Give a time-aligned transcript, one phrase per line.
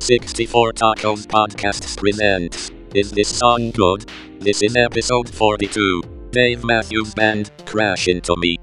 [0.00, 4.10] 64 Tacos Podcasts presents Is This Song Good?
[4.38, 6.02] This is episode 42.
[6.30, 8.56] Dave Matthews Band, Crash Into Me.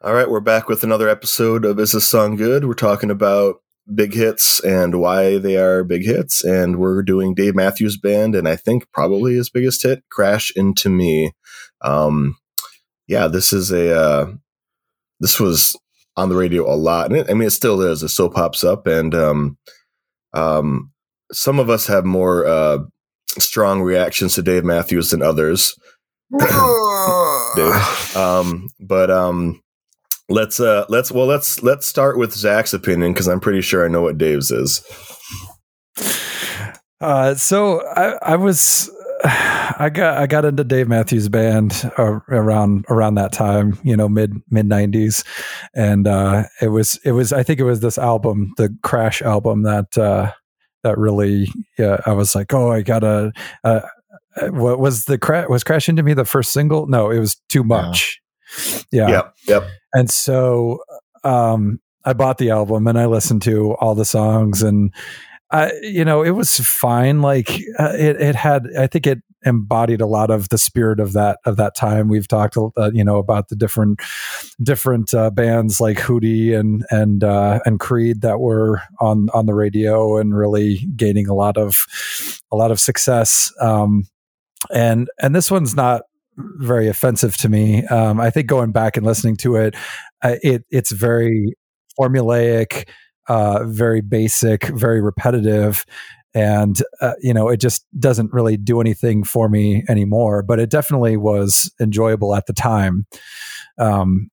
[0.00, 2.64] All right, we're back with another episode of Is This Song Good?
[2.64, 3.62] We're talking about
[3.94, 6.44] big hits and why they are big hits.
[6.44, 10.88] And we're doing Dave Matthews Band, and I think probably his biggest hit, Crash Into
[10.88, 11.32] Me.
[11.82, 12.36] Um,
[13.06, 14.32] yeah, this is a, uh,
[15.20, 15.76] this was
[16.16, 17.06] on the radio a lot.
[17.06, 18.02] And it, I mean, it still is.
[18.02, 18.86] It still pops up.
[18.86, 19.58] And um,
[20.34, 20.92] um,
[21.32, 22.78] some of us have more uh,
[23.38, 25.74] strong reactions to Dave Matthews than others.
[27.56, 28.16] Dave.
[28.16, 29.62] Um, but um,
[30.28, 33.88] let's uh, let's well let's let's start with Zach's opinion because I'm pretty sure I
[33.88, 34.82] know what Dave's is.
[37.00, 38.90] Uh, so I, I was
[39.24, 44.08] I got I got into Dave Matthews Band uh, around around that time, you know,
[44.08, 45.24] mid mid nineties,
[45.74, 49.62] and uh, it was it was I think it was this album, the Crash album,
[49.62, 50.32] that uh,
[50.84, 53.32] that really yeah I was like, oh, I gotta.
[53.64, 53.80] Uh,
[54.50, 55.48] what was the crash?
[55.48, 56.86] Was Crash into Me the first single?
[56.86, 58.20] No, it was Too Much.
[58.90, 59.08] Yeah.
[59.08, 59.34] Yep.
[59.46, 59.68] Yep.
[59.92, 60.82] And so
[61.22, 64.94] um, I bought the album and I listened to all the songs and
[65.50, 67.20] I, you know, it was fine.
[67.20, 71.12] Like uh, it, it had, I think it embodied a lot of the spirit of
[71.12, 72.08] that of that time.
[72.08, 74.00] We've talked, uh, you know, about the different
[74.62, 79.54] different uh, bands like Hootie and and uh, and Creed that were on on the
[79.54, 81.86] radio and really gaining a lot of
[82.52, 83.52] a lot of success.
[83.60, 84.06] Um,
[84.70, 86.02] and and this one's not
[86.38, 87.84] very offensive to me.
[87.86, 89.74] Um, I think going back and listening to it,
[90.22, 91.54] uh, it it's very
[91.98, 92.88] formulaic,
[93.28, 95.84] uh, very basic, very repetitive,
[96.34, 100.42] and uh, you know it just doesn't really do anything for me anymore.
[100.42, 103.06] But it definitely was enjoyable at the time.
[103.78, 104.30] Um,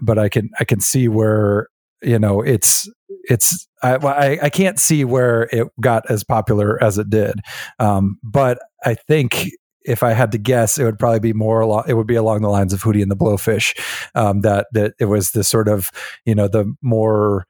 [0.00, 1.68] but I can I can see where
[2.02, 2.88] you know it's
[3.24, 7.40] it's I, I, I can't see where it got as popular as it did
[7.78, 9.50] um, but i think
[9.88, 11.84] if I had to guess, it would probably be more along.
[11.88, 13.78] It would be along the lines of Hootie and the Blowfish.
[14.14, 15.90] Um, that that it was the sort of
[16.24, 17.46] you know the more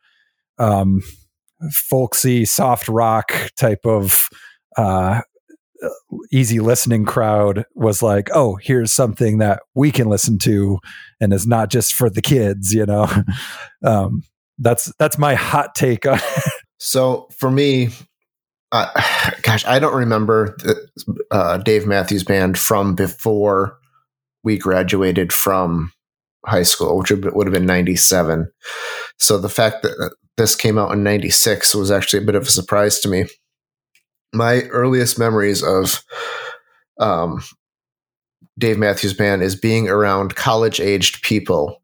[0.58, 1.02] um,
[1.72, 4.28] folksy, soft rock type of
[4.76, 5.20] uh,
[6.30, 10.78] easy listening crowd was like, oh, here's something that we can listen to,
[11.20, 12.72] and is not just for the kids.
[12.72, 13.08] You know,
[13.84, 14.22] um,
[14.58, 16.20] that's that's my hot take on.
[16.78, 17.88] so for me,
[18.72, 20.88] uh, gosh, I don't remember the,
[21.30, 23.78] uh, Dave Matthews Band from before
[24.44, 25.92] we graduated from
[26.46, 28.50] high school, which would have been 97.
[29.18, 32.50] So the fact that this came out in 96 was actually a bit of a
[32.50, 33.24] surprise to me.
[34.32, 36.02] My earliest memories of
[37.00, 37.42] um,
[38.58, 41.80] Dave Matthews Band is being around college aged people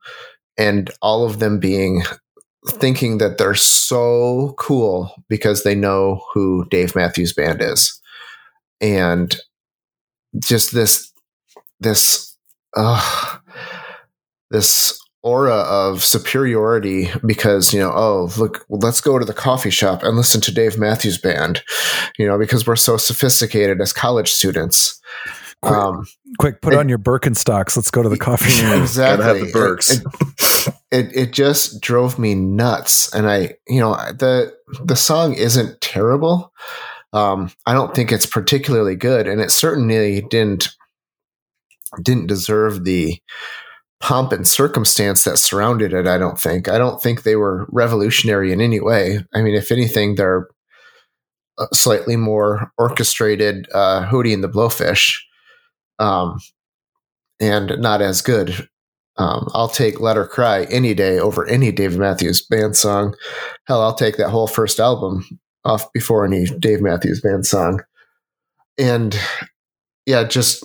[0.56, 2.02] and all of them being
[2.68, 8.00] thinking that they're so cool because they know who Dave Matthews Band is.
[8.80, 9.36] And
[10.38, 11.12] just this
[11.80, 12.36] this
[12.76, 13.38] uh
[14.50, 20.02] this aura of superiority because you know oh look let's go to the coffee shop
[20.02, 21.62] and listen to Dave Matthews Band
[22.18, 25.00] you know because we're so sophisticated as college students
[25.62, 26.06] quick, um,
[26.38, 29.46] quick put it, on your Birkenstocks let's go to the coffee shop exactly Gotta have
[29.46, 29.92] the Birks.
[29.92, 30.53] It, it,
[30.90, 33.12] it it just drove me nuts.
[33.14, 36.52] And i you know the the song isn't terrible.
[37.12, 40.68] Um i don't think it's particularly good and it certainly didn't
[42.02, 43.18] didn't deserve the
[44.00, 46.68] pomp and circumstance that surrounded it i don't think.
[46.68, 49.20] I don't think they were revolutionary in any way.
[49.34, 50.48] I mean if anything they're
[51.72, 55.18] slightly more orchestrated uh hootie and the blowfish
[56.00, 56.38] um
[57.40, 58.68] and not as good
[59.16, 63.14] um, I'll take Let Her Cry any day over any Dave Matthews Band song.
[63.66, 65.24] Hell, I'll take that whole first album
[65.64, 67.82] off before any Dave Matthews Band song.
[68.78, 69.18] And
[70.06, 70.64] yeah, just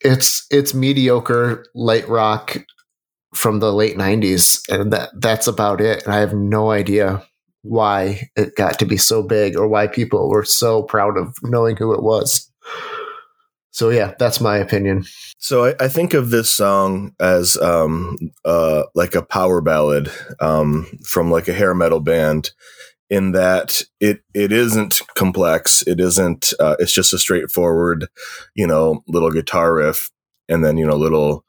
[0.00, 2.58] it's it's mediocre light rock
[3.34, 6.04] from the late 90s and that that's about it.
[6.04, 7.22] And I have no idea
[7.62, 11.76] why it got to be so big or why people were so proud of knowing
[11.76, 12.50] who it was.
[13.78, 15.04] So yeah, that's my opinion.
[15.38, 20.10] So I, I think of this song as um, uh, like a power ballad
[20.40, 22.50] um, from like a hair metal band,
[23.08, 25.86] in that it it isn't complex.
[25.86, 26.52] It isn't.
[26.58, 28.08] Uh, it's just a straightforward,
[28.56, 30.10] you know, little guitar riff,
[30.48, 31.44] and then you know, little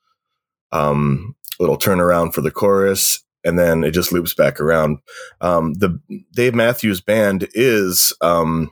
[0.71, 4.99] um, little turnaround for the chorus, and then it just loops back around.
[5.41, 5.99] Um, the
[6.35, 8.71] Dave Matthews Band is um,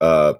[0.00, 0.34] uh,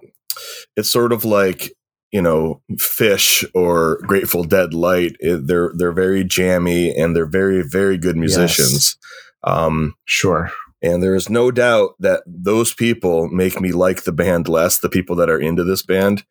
[0.77, 1.73] it's sort of like
[2.11, 5.15] you know Phish or Grateful Dead light.
[5.21, 8.73] They're they're very jammy and they're very very good musicians.
[8.73, 8.97] Yes.
[9.43, 10.51] Um, sure.
[10.83, 14.79] And there is no doubt that those people make me like the band less.
[14.79, 16.23] The people that are into this band.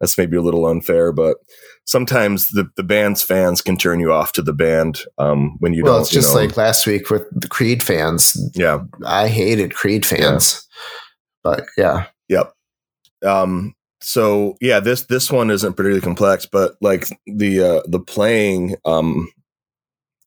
[0.00, 1.36] That's maybe a little unfair, but
[1.84, 5.84] sometimes the, the band's fans can turn you off to the band um, when you
[5.84, 5.94] well, don't.
[5.94, 8.36] Well, it's just you know, like last week with the Creed fans.
[8.54, 11.38] Yeah, I hated Creed fans, yeah.
[11.44, 12.52] but yeah, yep.
[13.24, 18.76] Um, so yeah, this this one isn't particularly complex, but like the uh, the playing
[18.84, 19.28] um,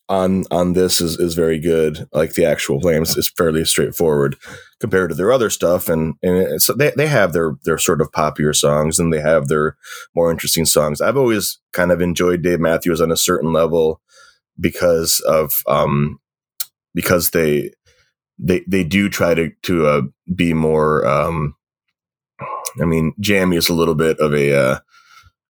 [0.07, 2.07] on on this is is very good.
[2.13, 4.37] Like the actual playing is, is fairly straightforward
[4.79, 8.11] compared to their other stuff, and and so they they have their their sort of
[8.11, 9.75] popular songs and they have their
[10.15, 11.01] more interesting songs.
[11.01, 14.01] I've always kind of enjoyed Dave Matthews on a certain level
[14.59, 16.19] because of um
[16.93, 17.71] because they
[18.39, 20.01] they they do try to to uh,
[20.33, 21.55] be more um
[22.81, 24.79] I mean jammy is a little bit of a uh,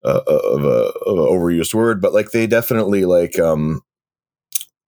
[0.03, 3.81] uh, of a of an overused word, but like they definitely like um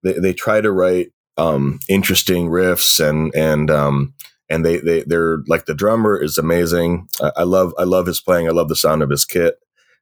[0.03, 4.13] they they try to write um, interesting riffs and and um,
[4.49, 7.07] and they they they're like the drummer is amazing.
[7.21, 8.47] I, I, love I love his playing.
[8.47, 9.55] I love the sound of his kit.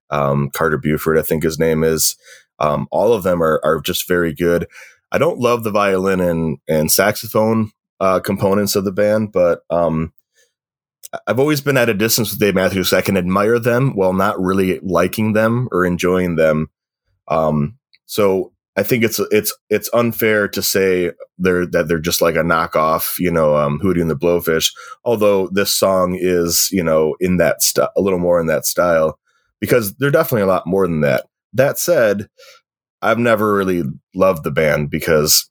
[0.10, 2.16] Um, Carter Beauford, I think his name is.
[2.60, 4.68] Um, all of them are are just very good.
[5.12, 10.14] I don't love the violin and and saxophone uh, components of the band, but um,
[11.28, 12.94] I've always been at a distance with Dave Matthews.
[12.94, 16.70] I can admire them while not really liking them or enjoying them.
[17.28, 22.36] Um, so I think it's it's it's unfair to say they're that they're just like
[22.36, 24.72] a knockoff, you know, um, Hootie and the Blowfish.
[25.06, 29.20] Although this song is, you know, in that style, a little more in that style,
[29.60, 31.28] because they're definitely a lot more than that.
[31.54, 32.28] That said,
[33.04, 33.84] I've never really
[34.16, 35.48] loved the band because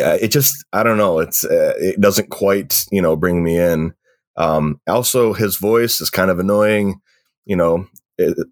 [0.00, 3.58] uh, it just I don't know, it's uh, it doesn't quite you know bring me
[3.58, 3.92] in.
[4.40, 7.00] Um, also, his voice is kind of annoying.
[7.44, 7.86] You know,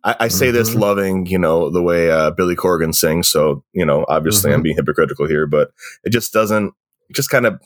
[0.05, 0.56] I, I say mm-hmm.
[0.56, 3.31] this loving, you know, the way uh, Billy Corgan sings.
[3.31, 4.56] So, you know, obviously mm-hmm.
[4.56, 5.70] I'm being hypocritical here, but
[6.05, 6.73] it just doesn't,
[7.08, 7.61] it just kind of,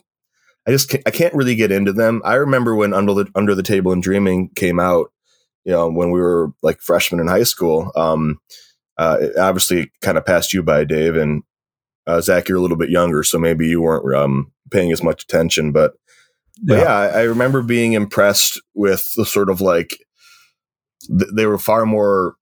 [0.67, 2.21] I just, can't, I can't really get into them.
[2.23, 5.11] I remember when Under the, Under the Table and Dreaming came out,
[5.65, 7.91] you know, when we were like freshmen in high school.
[7.95, 8.39] Um,
[8.97, 11.43] uh, it obviously kind of passed you by, Dave, and
[12.05, 15.23] uh, Zach, you're a little bit younger, so maybe you weren't um, paying as much
[15.23, 15.71] attention.
[15.71, 15.93] But
[16.63, 19.97] yeah, yeah I, remember being impressed with the sort of like
[21.09, 22.35] they were far more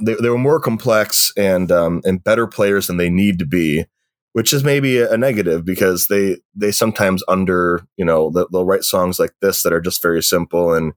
[0.00, 3.84] they, they were more complex and um, and better players than they need to be
[4.34, 8.82] which is maybe a, negative because they they sometimes under you know they'll, they'll write
[8.82, 10.92] songs like this that are just very simple and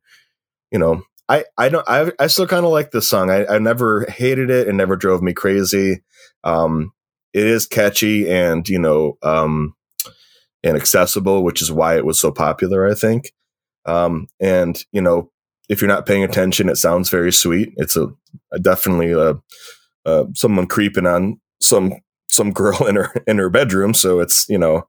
[0.71, 3.29] you know i i don't i, I still kind of like this song.
[3.29, 4.67] I, I never hated it.
[4.67, 6.01] And never drove me crazy.
[6.43, 6.91] Um
[7.33, 9.75] it is catchy and you know um
[10.67, 13.31] and accessible which is why it was so popular i think
[13.85, 15.31] um and you know
[15.69, 17.73] if you're not paying attention, it sounds very sweet.
[17.77, 18.07] It's a,
[18.51, 19.35] a definitely a,
[20.05, 21.93] a, someone creeping on some
[22.29, 23.93] some girl in her in her bedroom.
[23.93, 24.87] So it's you know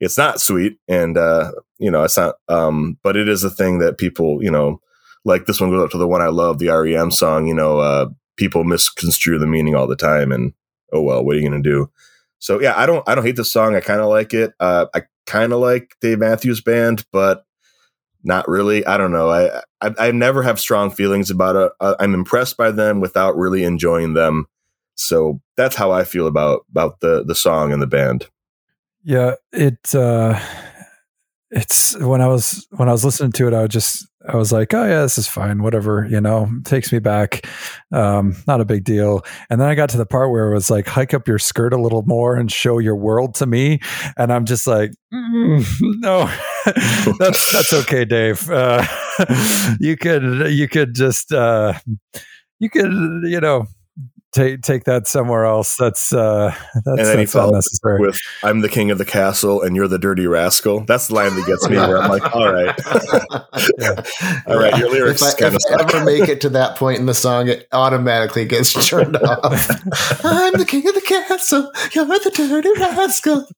[0.00, 2.36] it's not sweet, and uh, you know it's not.
[2.48, 4.80] Um, but it is a thing that people you know
[5.24, 5.46] like.
[5.46, 7.46] This one goes up to the one I love, the REM song.
[7.46, 8.06] You know, uh,
[8.36, 10.52] people misconstrue the meaning all the time, and
[10.92, 11.90] oh well, what are you gonna do?
[12.38, 13.76] So yeah, I don't I don't hate the song.
[13.76, 14.52] I kind of like it.
[14.58, 17.44] Uh, I kind of like Dave Matthews Band, but
[18.24, 18.84] not really.
[18.86, 19.30] I don't know.
[19.30, 21.72] I, I, I never have strong feelings about it.
[21.80, 24.46] I'm impressed by them without really enjoying them.
[24.96, 28.28] So that's how I feel about about the the song and the band.
[29.04, 30.40] Yeah, it uh
[31.56, 34.52] it's when I was when I was listening to it, I was just I was
[34.52, 37.46] like, oh yeah, this is fine, whatever, you know, takes me back,
[37.92, 39.24] um, not a big deal.
[39.48, 41.72] And then I got to the part where it was like, hike up your skirt
[41.72, 43.80] a little more and show your world to me,
[44.18, 46.30] and I'm just like, mm, no,
[47.18, 48.50] that's that's okay, Dave.
[48.50, 48.84] Uh,
[49.80, 51.72] you could you could just uh,
[52.58, 52.92] you could
[53.24, 53.66] you know
[54.36, 55.76] take take that somewhere else.
[55.76, 58.00] That's uh, that's, and then that's he unnecessary.
[58.00, 61.34] With "I'm the king of the castle and you're the dirty rascal." That's the line
[61.34, 61.76] that gets me.
[61.76, 62.74] Where I'm like, all right,
[63.78, 64.02] yeah.
[64.46, 66.76] all right, your lyrics if I, kind if of I ever make it to that
[66.76, 69.70] point in the song, it automatically gets turned off.
[70.24, 71.72] I'm the king of the castle.
[71.92, 73.48] You're the dirty rascal.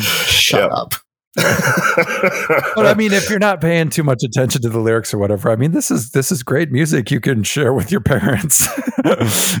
[0.00, 0.70] Shut yep.
[0.72, 0.94] up.
[1.36, 5.50] but I mean, if you're not paying too much attention to the lyrics or whatever,
[5.50, 8.68] I mean, this is this is great music you can share with your parents.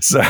[0.06, 0.22] so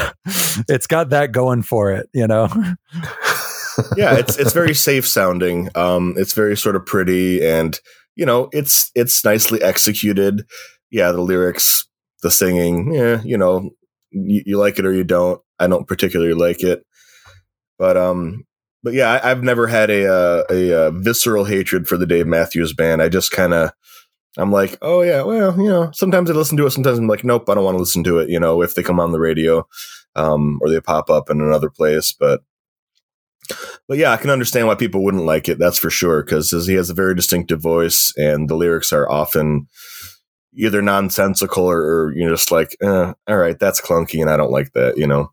[0.69, 2.49] it's got that going for it, you know.
[3.97, 5.69] yeah, it's it's very safe sounding.
[5.75, 7.79] Um, it's very sort of pretty, and
[8.17, 10.47] you know, it's it's nicely executed.
[10.91, 11.87] Yeah, the lyrics,
[12.23, 13.71] the singing, yeah, you know,
[14.13, 15.41] you, you like it or you don't.
[15.59, 16.85] I don't particularly like it,
[17.79, 18.45] but um,
[18.85, 22.07] but yeah, I, have never had a, uh, a, a, uh, visceral hatred for the
[22.07, 23.03] Dave Matthews Band.
[23.03, 23.73] I just kind of
[24.37, 26.71] I'm like, oh yeah, well, you know, sometimes I listen to it.
[26.71, 28.29] Sometimes I'm like, nope, I don't want to listen to it.
[28.29, 29.67] You know, if they come on the radio,
[30.17, 32.43] um, or they pop up in another place, but.
[33.87, 35.59] But yeah, I can understand why people wouldn't like it.
[35.59, 39.69] That's for sure, because he has a very distinctive voice, and the lyrics are often
[40.55, 44.39] either nonsensical or, or you know just like, eh, all right, that's clunky, and I
[44.39, 44.97] don't like that.
[44.97, 45.33] You know.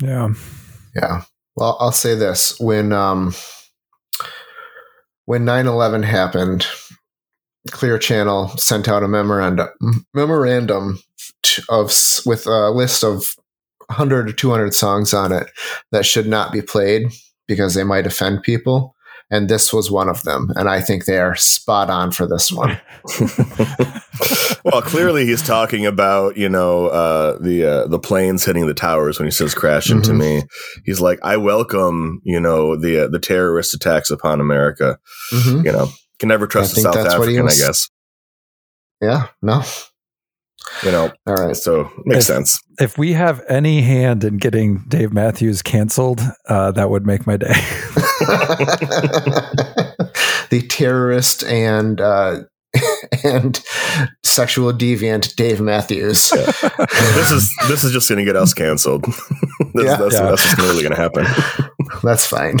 [0.00, 0.32] Yeah.
[0.96, 1.24] Yeah.
[1.56, 2.58] Well, I'll say this.
[2.58, 3.34] When um
[5.26, 6.66] when 9/11 happened,
[7.70, 9.68] Clear Channel sent out a memorandum
[10.14, 11.00] memorandum
[11.68, 11.92] of
[12.26, 13.34] with a list of
[13.88, 15.48] 100 or 200 songs on it
[15.92, 17.08] that should not be played
[17.46, 18.94] because they might offend people
[19.30, 20.50] and this was one of them.
[20.56, 22.80] And i think they are spot on for this one.
[24.64, 29.18] Well clearly he's talking about you know uh, the uh, the planes hitting the towers
[29.18, 30.20] when he says crash into mm-hmm.
[30.20, 30.42] me.
[30.86, 34.98] He's like i welcome you know the uh, the terrorist attacks upon america.
[35.32, 35.66] Mm-hmm.
[35.66, 35.88] you know
[36.18, 37.90] can never trust a south african i guess.
[39.02, 39.62] Yeah no
[40.82, 44.78] you know all right so makes if, sense if we have any hand in getting
[44.88, 47.46] dave matthews canceled uh, that would make my day
[50.50, 52.40] the terrorist and uh,
[53.24, 53.62] and
[54.22, 56.32] sexual deviant Dave Matthews.
[56.34, 56.46] Yeah.
[57.14, 59.04] this is this is just going to get us canceled.
[59.04, 59.20] that's,
[59.74, 59.96] yeah.
[59.96, 60.30] that's, yeah.
[60.30, 61.26] that's what's really going to happen.
[62.02, 62.58] that's fine.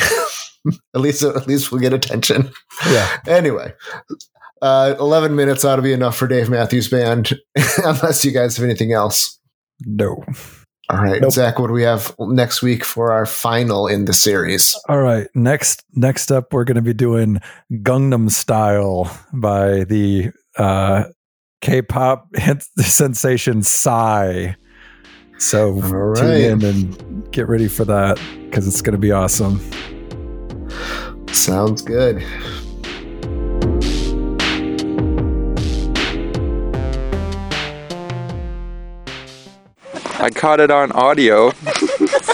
[0.94, 2.50] at least at least we'll get attention.
[2.86, 3.20] Yeah.
[3.26, 3.74] Anyway,
[4.64, 7.34] uh, 11 minutes ought to be enough for Dave Matthews Band,
[7.84, 9.38] unless you guys have anything else.
[9.84, 10.24] No.
[10.88, 11.32] All right, nope.
[11.32, 14.74] Zach, what do we have next week for our final in the series?
[14.88, 17.40] All right, next next up, we're going to be doing
[17.72, 21.04] Gangnam Style by the uh,
[21.60, 22.28] K-pop
[22.78, 24.52] sensation Psy.
[25.38, 26.20] So right.
[26.20, 29.60] tune in and get ready for that because it's going to be awesome.
[31.32, 32.24] Sounds good.
[40.24, 41.50] I caught it on audio.